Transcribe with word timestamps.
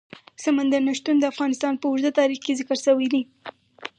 سمندر 0.43 0.81
نه 0.87 0.93
شتون 0.99 1.15
د 1.19 1.23
افغانستان 1.31 1.73
په 1.77 1.85
اوږده 1.87 2.11
تاریخ 2.19 2.39
کې 2.45 2.57
ذکر 2.59 2.77
شوی 2.85 3.07
دی. 3.13 3.21